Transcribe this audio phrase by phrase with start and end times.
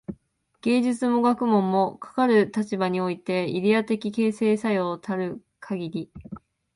[0.61, 6.11] 芸術や学問も、かかる立場においてイデヤ的形成作用たるかぎり、